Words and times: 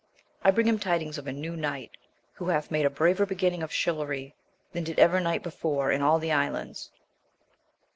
—I 0.43 0.49
bring 0.49 0.67
him 0.67 0.79
tidings 0.79 1.19
of 1.19 1.27
a 1.27 1.31
new 1.31 1.55
knight, 1.55 1.91
who 2.33 2.47
hath 2.47 2.71
made 2.71 2.87
a 2.87 2.89
braver 2.89 3.23
beginning 3.27 3.61
of 3.61 3.71
chivalry 3.71 4.33
than 4.71 4.83
did 4.83 4.97
ever 4.97 5.19
knight 5.19 5.43
before 5.43 5.91
in 5.91 6.01
all 6.01 6.17
the 6.17 6.31
islands. 6.31 6.89